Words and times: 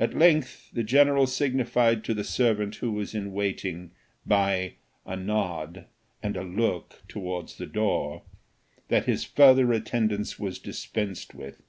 At 0.00 0.14
length 0.14 0.70
the 0.72 0.82
general 0.82 1.26
signified 1.26 2.04
to 2.04 2.14
the 2.14 2.24
servant 2.24 2.76
who 2.76 2.90
was 2.90 3.14
in 3.14 3.34
waiting, 3.34 3.90
by 4.24 4.76
a 5.04 5.14
nod, 5.14 5.84
and 6.22 6.38
a 6.38 6.42
look 6.42 7.02
towards 7.06 7.58
the 7.58 7.66
door, 7.66 8.22
that 8.88 9.04
his 9.04 9.24
further 9.26 9.70
attendance 9.74 10.38
was 10.38 10.58
dispensed 10.58 11.34
with. 11.34 11.60